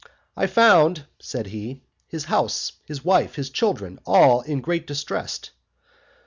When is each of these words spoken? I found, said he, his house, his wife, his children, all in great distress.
I 0.35 0.47
found, 0.47 1.05
said 1.19 1.45
he, 1.45 1.83
his 2.07 2.23
house, 2.23 2.71
his 2.85 3.05
wife, 3.05 3.35
his 3.35 3.51
children, 3.51 3.99
all 4.03 4.41
in 4.41 4.59
great 4.59 4.87
distress. 4.87 5.51